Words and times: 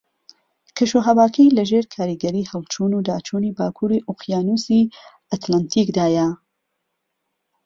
کەش 0.77 0.91
وھەواکەی 0.97 1.53
لە 1.57 1.63
ژێر 1.69 1.85
کاریگەری 1.93 2.49
ھەڵچوون 2.51 2.91
وداچوونی 2.93 3.55
باکوری 3.57 4.03
ئۆقیانوسی 4.07 4.89
ئەتڵەنتیکدایە 5.29 6.27